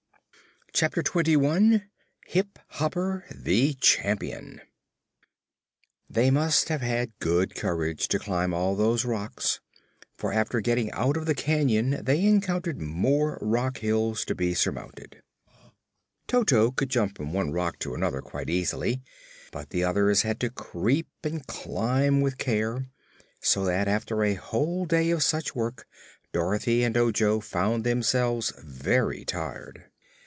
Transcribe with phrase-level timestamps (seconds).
[0.73, 1.89] Chapter Twenty One
[2.27, 4.61] Hip Hopper the Champion
[6.09, 9.59] They must have had good courage to climb all those rocks,
[10.15, 15.21] for after getting out of the canyon they encountered more rock hills to be surmounted.
[16.27, 19.01] Toto could jump from one rock to another quite easily,
[19.51, 22.87] but the others had to creep and climb with care,
[23.41, 25.85] so that after a whole day of such work
[26.31, 29.87] Dorothy and Ojo found themselves very tired.